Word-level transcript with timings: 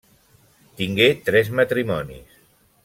Tingué 0.79 1.11
tres 1.29 1.53
matrimonis. 1.61 2.39